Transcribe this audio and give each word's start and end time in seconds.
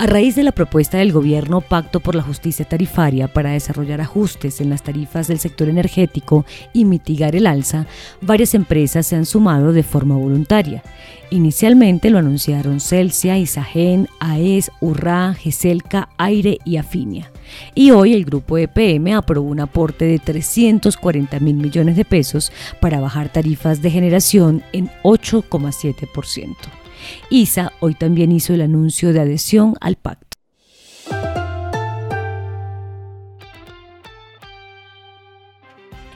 A 0.00 0.06
raíz 0.06 0.36
de 0.36 0.44
la 0.44 0.52
propuesta 0.52 0.98
del 0.98 1.10
gobierno 1.10 1.60
Pacto 1.60 1.98
por 1.98 2.14
la 2.14 2.22
Justicia 2.22 2.64
Tarifaria 2.64 3.26
para 3.26 3.50
desarrollar 3.50 4.00
ajustes 4.00 4.60
en 4.60 4.70
las 4.70 4.84
tarifas 4.84 5.26
del 5.26 5.40
sector 5.40 5.68
energético 5.68 6.46
y 6.72 6.84
mitigar 6.84 7.34
el 7.34 7.48
alza, 7.48 7.84
varias 8.20 8.54
empresas 8.54 9.08
se 9.08 9.16
han 9.16 9.26
sumado 9.26 9.72
de 9.72 9.82
forma 9.82 10.14
voluntaria. 10.14 10.84
Inicialmente 11.30 12.10
lo 12.10 12.18
anunciaron 12.18 12.78
Celsia, 12.78 13.38
Isagen, 13.38 14.06
AES, 14.20 14.70
Urra, 14.80 15.34
Geselca, 15.34 16.10
Aire 16.16 16.58
y 16.64 16.76
Afinia. 16.76 17.32
Y 17.74 17.90
hoy 17.90 18.14
el 18.14 18.24
grupo 18.24 18.56
EPM 18.56 19.16
aprobó 19.16 19.48
un 19.48 19.58
aporte 19.58 20.04
de 20.04 20.20
340 20.20 21.40
mil 21.40 21.56
millones 21.56 21.96
de 21.96 22.04
pesos 22.04 22.52
para 22.80 23.00
bajar 23.00 23.32
tarifas 23.32 23.82
de 23.82 23.90
generación 23.90 24.62
en 24.72 24.90
8,7%. 25.02 26.54
ISA 27.30 27.72
hoy 27.80 27.94
también 27.94 28.32
hizo 28.32 28.54
el 28.54 28.60
anuncio 28.60 29.12
de 29.12 29.20
adhesión 29.20 29.74
al 29.80 29.96
pacto. 29.96 30.27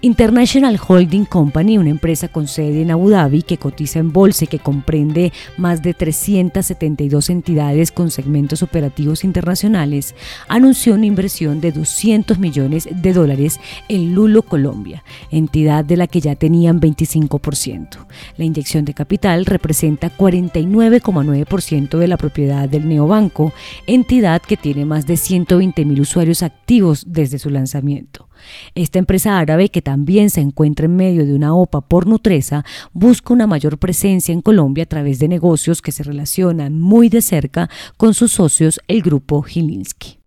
International 0.00 0.78
Holding 0.86 1.24
Company, 1.24 1.76
una 1.76 1.90
empresa 1.90 2.28
con 2.28 2.46
sede 2.46 2.82
en 2.82 2.92
Abu 2.92 3.10
Dhabi 3.10 3.42
que 3.42 3.58
cotiza 3.58 3.98
en 3.98 4.12
bolsa 4.12 4.44
y 4.44 4.46
que 4.46 4.60
comprende 4.60 5.32
más 5.56 5.82
de 5.82 5.92
372 5.92 7.30
entidades 7.30 7.90
con 7.90 8.12
segmentos 8.12 8.62
operativos 8.62 9.24
internacionales, 9.24 10.14
anunció 10.46 10.94
una 10.94 11.06
inversión 11.06 11.60
de 11.60 11.72
200 11.72 12.38
millones 12.38 12.88
de 12.90 13.12
dólares 13.12 13.58
en 13.88 14.14
Lulo 14.14 14.42
Colombia, 14.42 15.02
entidad 15.32 15.84
de 15.84 15.96
la 15.96 16.06
que 16.06 16.20
ya 16.20 16.36
tenían 16.36 16.80
25%. 16.80 18.06
La 18.36 18.44
inyección 18.44 18.84
de 18.84 18.94
capital 18.94 19.46
representa 19.46 20.16
49,9% 20.16 21.98
de 21.98 22.06
la 22.06 22.16
propiedad 22.16 22.68
del 22.68 22.88
neobanco, 22.88 23.52
entidad 23.88 24.42
que 24.42 24.56
tiene 24.56 24.84
más 24.84 25.08
de 25.08 25.16
120 25.16 25.84
mil 25.84 26.00
usuarios 26.00 26.44
activos 26.44 27.04
desde 27.08 27.40
su 27.40 27.50
lanzamiento. 27.50 28.27
Esta 28.74 28.98
empresa 28.98 29.38
árabe, 29.38 29.68
que 29.68 29.82
también 29.82 30.30
se 30.30 30.40
encuentra 30.40 30.86
en 30.86 30.96
medio 30.96 31.26
de 31.26 31.34
una 31.34 31.54
OPA 31.54 31.80
por 31.82 32.06
Nutresa, 32.06 32.64
busca 32.92 33.32
una 33.32 33.46
mayor 33.46 33.78
presencia 33.78 34.32
en 34.32 34.42
Colombia 34.42 34.84
a 34.84 34.88
través 34.88 35.18
de 35.18 35.28
negocios 35.28 35.82
que 35.82 35.92
se 35.92 36.02
relacionan 36.02 36.78
muy 36.80 37.08
de 37.08 37.22
cerca 37.22 37.70
con 37.96 38.14
sus 38.14 38.32
socios, 38.32 38.80
el 38.88 39.02
grupo 39.02 39.42
Gilinski. 39.42 40.17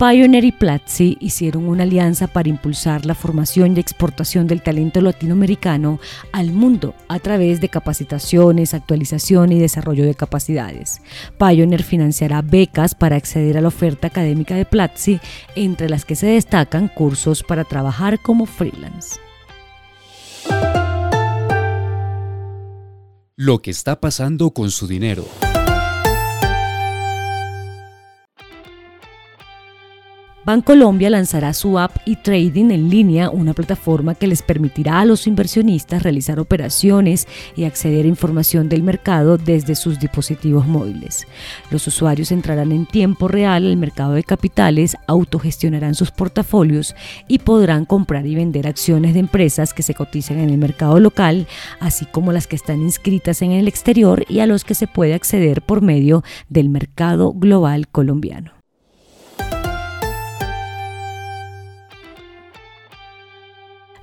Pioneer 0.00 0.44
y 0.44 0.52
Platzi 0.52 1.18
hicieron 1.20 1.68
una 1.68 1.82
alianza 1.82 2.26
para 2.26 2.48
impulsar 2.48 3.04
la 3.04 3.14
formación 3.14 3.76
y 3.76 3.80
exportación 3.80 4.46
del 4.46 4.62
talento 4.62 5.02
latinoamericano 5.02 6.00
al 6.32 6.52
mundo 6.52 6.94
a 7.08 7.18
través 7.18 7.60
de 7.60 7.68
capacitaciones, 7.68 8.72
actualización 8.72 9.52
y 9.52 9.58
desarrollo 9.58 10.06
de 10.06 10.14
capacidades. 10.14 11.02
Pioneer 11.38 11.82
financiará 11.82 12.40
becas 12.40 12.94
para 12.94 13.16
acceder 13.16 13.58
a 13.58 13.60
la 13.60 13.68
oferta 13.68 14.06
académica 14.06 14.54
de 14.54 14.64
Platzi, 14.64 15.20
entre 15.54 15.90
las 15.90 16.06
que 16.06 16.16
se 16.16 16.28
destacan 16.28 16.88
cursos 16.88 17.42
para 17.42 17.64
trabajar 17.64 18.22
como 18.22 18.46
freelance. 18.46 19.20
Lo 23.36 23.60
que 23.60 23.70
está 23.70 24.00
pasando 24.00 24.52
con 24.52 24.70
su 24.70 24.86
dinero. 24.86 25.26
Bancolombia 30.42 31.10
lanzará 31.10 31.52
su 31.52 31.78
app 31.78 31.98
y 32.06 32.16
trading 32.16 32.70
en 32.70 32.88
línea, 32.88 33.28
una 33.28 33.52
plataforma 33.52 34.14
que 34.14 34.26
les 34.26 34.40
permitirá 34.40 35.00
a 35.00 35.04
los 35.04 35.26
inversionistas 35.26 36.02
realizar 36.02 36.40
operaciones 36.40 37.28
y 37.56 37.64
acceder 37.64 38.06
a 38.06 38.08
información 38.08 38.70
del 38.70 38.82
mercado 38.82 39.36
desde 39.36 39.74
sus 39.74 40.00
dispositivos 40.00 40.66
móviles. 40.66 41.26
Los 41.70 41.86
usuarios 41.86 42.32
entrarán 42.32 42.72
en 42.72 42.86
tiempo 42.86 43.28
real 43.28 43.66
al 43.66 43.76
mercado 43.76 44.14
de 44.14 44.24
capitales, 44.24 44.96
autogestionarán 45.06 45.94
sus 45.94 46.10
portafolios 46.10 46.94
y 47.28 47.40
podrán 47.40 47.84
comprar 47.84 48.26
y 48.26 48.34
vender 48.34 48.66
acciones 48.66 49.12
de 49.12 49.20
empresas 49.20 49.74
que 49.74 49.82
se 49.82 49.92
cotizan 49.92 50.38
en 50.38 50.48
el 50.48 50.56
mercado 50.56 51.00
local, 51.00 51.48
así 51.80 52.06
como 52.06 52.32
las 52.32 52.46
que 52.46 52.56
están 52.56 52.80
inscritas 52.80 53.42
en 53.42 53.52
el 53.52 53.68
exterior 53.68 54.24
y 54.26 54.40
a 54.40 54.46
los 54.46 54.64
que 54.64 54.74
se 54.74 54.86
puede 54.86 55.12
acceder 55.12 55.60
por 55.60 55.82
medio 55.82 56.24
del 56.48 56.70
mercado 56.70 57.34
global 57.34 57.88
colombiano. 57.88 58.59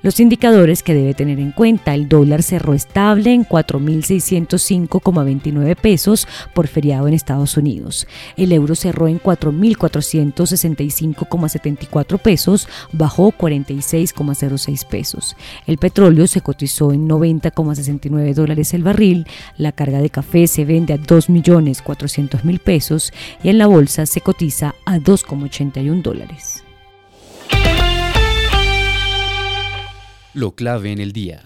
Los 0.00 0.20
indicadores 0.20 0.84
que 0.84 0.94
debe 0.94 1.12
tener 1.12 1.40
en 1.40 1.50
cuenta, 1.50 1.92
el 1.92 2.08
dólar 2.08 2.44
cerró 2.44 2.72
estable 2.72 3.32
en 3.32 3.44
4.605,29 3.44 5.74
pesos 5.74 6.28
por 6.54 6.68
feriado 6.68 7.08
en 7.08 7.14
Estados 7.14 7.56
Unidos. 7.56 8.06
El 8.36 8.52
euro 8.52 8.76
cerró 8.76 9.08
en 9.08 9.20
4.465,74 9.20 12.18
pesos, 12.20 12.68
bajó 12.92 13.32
46,06 13.32 14.86
pesos. 14.86 15.34
El 15.66 15.78
petróleo 15.78 16.28
se 16.28 16.42
cotizó 16.42 16.92
en 16.92 17.08
90,69 17.08 18.34
dólares 18.34 18.74
el 18.74 18.84
barril, 18.84 19.26
la 19.56 19.72
carga 19.72 20.00
de 20.00 20.10
café 20.10 20.46
se 20.46 20.64
vende 20.64 20.94
a 20.94 20.98
2.400.000 20.98 22.60
pesos 22.60 23.12
y 23.42 23.48
en 23.48 23.58
la 23.58 23.66
bolsa 23.66 24.06
se 24.06 24.20
cotiza 24.20 24.76
a 24.84 24.98
2,81 24.98 26.02
dólares. 26.02 26.62
Lo 30.34 30.52
clave 30.52 30.92
en 30.92 31.00
el 31.00 31.12
día. 31.12 31.44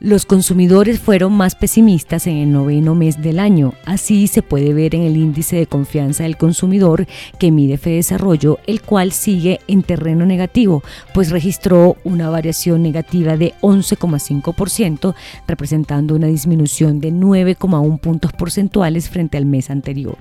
Los 0.00 0.26
consumidores 0.26 1.00
fueron 1.00 1.32
más 1.32 1.56
pesimistas 1.56 2.28
en 2.28 2.36
el 2.36 2.52
noveno 2.52 2.94
mes 2.94 3.20
del 3.20 3.40
año. 3.40 3.74
Así 3.84 4.28
se 4.28 4.42
puede 4.42 4.72
ver 4.72 4.94
en 4.94 5.02
el 5.02 5.16
índice 5.16 5.56
de 5.56 5.66
confianza 5.66 6.22
del 6.22 6.36
consumidor 6.36 7.08
que 7.40 7.50
mide 7.50 7.78
Desarrollo, 7.78 8.58
el 8.66 8.82
cual 8.82 9.10
sigue 9.10 9.60
en 9.66 9.82
terreno 9.82 10.24
negativo, 10.24 10.82
pues 11.14 11.30
registró 11.30 11.96
una 12.04 12.28
variación 12.28 12.82
negativa 12.82 13.36
de 13.36 13.54
11,5%, 13.60 15.14
representando 15.48 16.14
una 16.14 16.28
disminución 16.28 17.00
de 17.00 17.12
9,1 17.12 17.98
puntos 17.98 18.32
porcentuales 18.32 19.08
frente 19.08 19.36
al 19.36 19.46
mes 19.46 19.70
anterior. 19.70 20.18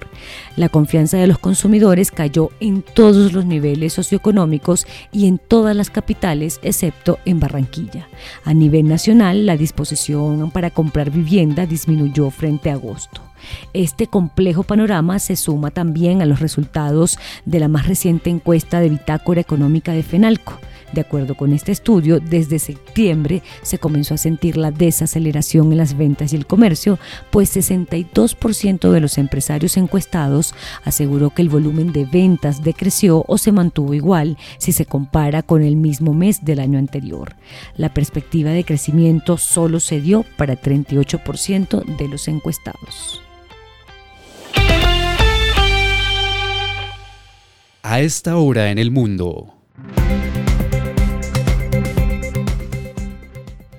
La 0.55 0.69
confianza 0.69 1.17
de 1.17 1.27
los 1.27 1.38
consumidores 1.38 2.09
cayó 2.11 2.49
en 2.59 2.81
todos 2.81 3.33
los 3.33 3.45
niveles 3.45 3.94
socioeconómicos 3.94 4.88
y 5.11 5.27
en 5.27 5.38
todas 5.38 5.75
las 5.75 5.89
capitales, 5.89 6.59
excepto 6.63 7.19
en 7.25 7.39
Barranquilla. 7.39 8.07
A 8.44 8.53
nivel 8.53 8.88
nacional, 8.88 9.45
la 9.45 9.57
disposición 9.67 10.50
para 10.50 10.69
comprar 10.72 11.11
vivienda 11.11 11.66
disminuyó 11.66 12.29
frente 12.29 12.69
a 12.69 12.73
agosto. 12.73 13.22
Este 13.73 14.07
complejo 14.07 14.63
panorama 14.63 15.19
se 15.19 15.35
suma 15.35 15.71
también 15.71 16.21
a 16.21 16.25
los 16.25 16.39
resultados 16.39 17.19
de 17.45 17.59
la 17.59 17.67
más 17.67 17.87
reciente 17.87 18.29
encuesta 18.29 18.79
de 18.79 18.89
bitácora 18.89 19.41
económica 19.41 19.91
de 19.91 20.03
FENALCO. 20.03 20.59
De 20.93 21.01
acuerdo 21.01 21.35
con 21.35 21.51
este 21.51 21.73
estudio, 21.73 22.19
desde 22.19 22.59
septiembre 22.59 23.43
se 23.61 23.77
comenzó 23.77 24.13
a 24.13 24.17
sentir 24.17 24.55
la 24.55 24.71
desaceleración 24.71 25.71
en 25.71 25.79
las 25.79 25.97
ventas 25.97 26.31
y 26.31 26.37
el 26.37 26.45
comercio, 26.45 26.97
pues 27.29 27.55
62% 27.55 28.91
de 28.91 29.01
los 29.01 29.17
empresarios 29.17 29.75
encuestados 29.75 30.56
aseguró 30.85 31.31
que 31.31 31.41
el 31.41 31.50
volumen 31.50 31.91
de 31.91 32.06
ventas 32.06 32.63
decreció 32.63 33.25
o 33.27 33.38
se 33.38 33.51
mantuvo 33.51 33.94
igual 33.94 34.38
si 34.59 34.71
se 34.71 34.85
compara 34.85 35.44
con 35.44 35.62
el 35.62 35.75
mismo 35.75 36.13
mes 36.13 36.45
del 36.45 36.59
año 36.59 36.79
anterior. 36.79 37.35
La 37.75 37.94
perspectiva 37.94 38.51
de 38.51 38.63
crecimiento 38.63 39.38
solo 39.38 39.81
se 39.81 40.00
dio 40.00 40.23
para 40.38 40.59
38% 40.59 41.97
de 41.97 42.07
los 42.07 42.27
encuestados. 42.29 43.26
A 47.89 48.01
esta 48.01 48.36
hora 48.36 48.69
en 48.69 48.80
el 48.80 48.92
mundo. 48.92 49.54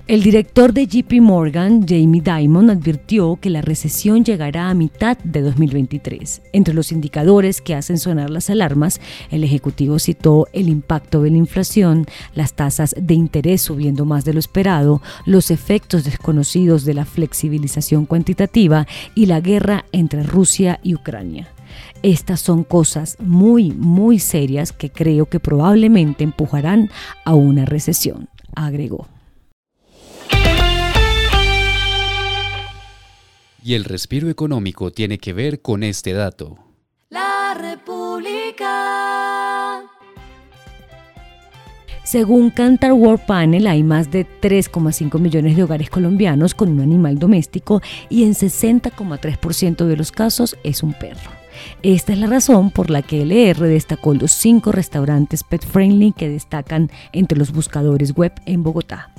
El 0.07 0.23
director 0.23 0.73
de 0.73 0.87
JP 0.87 1.21
Morgan, 1.21 1.85
Jamie 1.87 2.23
Dimon, 2.23 2.71
advirtió 2.71 3.37
que 3.39 3.51
la 3.51 3.61
recesión 3.61 4.25
llegará 4.25 4.71
a 4.71 4.73
mitad 4.73 5.15
de 5.19 5.41
2023. 5.41 6.41
Entre 6.53 6.73
los 6.73 6.91
indicadores 6.91 7.61
que 7.61 7.75
hacen 7.75 7.99
sonar 7.99 8.31
las 8.31 8.49
alarmas, 8.49 8.99
el 9.29 9.43
ejecutivo 9.43 9.99
citó 9.99 10.47
el 10.53 10.69
impacto 10.69 11.21
de 11.21 11.29
la 11.29 11.37
inflación, 11.37 12.07
las 12.33 12.53
tasas 12.53 12.95
de 12.99 13.13
interés 13.13 13.61
subiendo 13.61 14.05
más 14.05 14.25
de 14.25 14.33
lo 14.33 14.39
esperado, 14.39 15.03
los 15.27 15.51
efectos 15.51 16.03
desconocidos 16.03 16.83
de 16.83 16.95
la 16.95 17.05
flexibilización 17.05 18.07
cuantitativa 18.07 18.87
y 19.13 19.27
la 19.27 19.39
guerra 19.39 19.85
entre 19.91 20.23
Rusia 20.23 20.79
y 20.81 20.95
Ucrania. 20.95 21.49
Estas 22.03 22.39
son 22.39 22.63
cosas 22.63 23.17
muy, 23.19 23.71
muy 23.71 24.19
serias 24.19 24.71
que 24.71 24.89
creo 24.89 25.25
que 25.25 25.39
probablemente 25.39 26.23
empujarán 26.23 26.89
a 27.25 27.33
una 27.35 27.65
recesión, 27.65 28.29
agregó. 28.55 29.07
Y 33.63 33.73
el 33.73 33.83
respiro 33.83 34.29
económico 34.29 34.91
tiene 34.91 35.17
que 35.17 35.33
ver 35.33 35.61
con 35.61 35.83
este 35.83 36.13
dato. 36.13 36.57
La 37.09 37.53
República. 37.59 39.09
Según 42.03 42.49
Cantar 42.49 42.93
World 42.93 43.25
Panel, 43.27 43.67
hay 43.67 43.83
más 43.83 44.09
de 44.09 44.25
3,5 44.25 45.19
millones 45.19 45.55
de 45.55 45.61
hogares 45.61 45.91
colombianos 45.91 46.55
con 46.55 46.69
un 46.69 46.79
animal 46.79 47.19
doméstico 47.19 47.83
y 48.09 48.23
en 48.23 48.33
60,3% 48.33 49.85
de 49.85 49.95
los 49.95 50.11
casos 50.11 50.57
es 50.63 50.81
un 50.81 50.93
perro. 50.93 51.38
Esta 51.83 52.13
es 52.13 52.19
la 52.19 52.27
razón 52.27 52.71
por 52.71 52.89
la 52.89 53.01
que 53.01 53.21
LR 53.21 53.67
destacó 53.67 54.13
los 54.13 54.31
cinco 54.31 54.71
restaurantes 54.71 55.43
pet 55.43 55.65
friendly 55.65 56.11
que 56.11 56.29
destacan 56.29 56.91
entre 57.13 57.37
los 57.37 57.51
buscadores 57.51 58.13
web 58.13 58.33
en 58.45 58.63
Bogotá. 58.63 59.11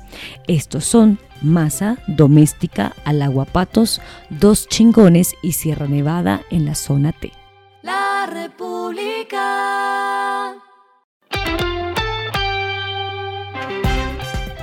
Estos 0.46 0.84
son 0.84 1.18
Masa, 1.42 1.98
Doméstica, 2.06 2.94
Alaguapatos, 3.04 4.00
Dos 4.28 4.68
Chingones 4.68 5.34
y 5.42 5.52
Sierra 5.52 5.86
Nevada 5.86 6.42
en 6.50 6.64
la 6.66 6.74
zona 6.74 7.12
T. 7.12 7.32
La 7.82 8.26
República. 8.26 9.40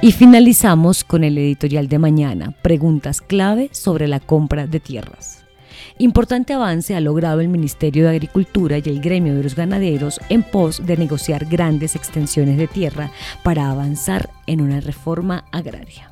Y 0.02 0.12
finalizamos 0.12 1.04
con 1.04 1.24
el 1.24 1.38
editorial 1.40 1.88
de 1.88 1.98
mañana, 1.98 2.54
preguntas 2.62 3.20
clave 3.20 3.70
sobre 3.72 4.08
la 4.08 4.20
compra 4.20 4.68
de 4.68 4.80
tierras. 4.80 5.47
Importante 5.98 6.54
avance 6.54 6.96
ha 6.96 7.00
logrado 7.00 7.42
el 7.42 7.48
Ministerio 7.48 8.04
de 8.04 8.12
Agricultura 8.12 8.78
y 8.78 8.84
el 8.86 9.02
gremio 9.02 9.36
de 9.36 9.44
los 9.44 9.56
ganaderos 9.56 10.20
en 10.30 10.44
pos 10.44 10.86
de 10.86 10.98
negociar 10.98 11.46
grandes 11.46 11.96
extensiones 11.96 12.58
de 12.58 12.68
tierra 12.68 13.12
para 13.44 13.70
avanzar 13.70 14.30
en 14.46 14.62
una 14.62 14.80
reforma 14.80 15.46
agraria. 15.52 16.12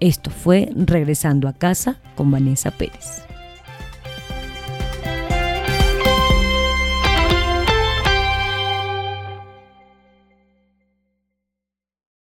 Esto 0.00 0.30
fue 0.30 0.70
Regresando 0.74 1.48
a 1.48 1.52
casa 1.52 1.96
con 2.14 2.30
Vanessa 2.30 2.70
Pérez. 2.70 3.25